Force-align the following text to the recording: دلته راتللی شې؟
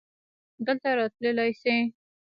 دلته 0.65 0.89
راتللی 0.97 1.51
شې؟ 1.61 1.75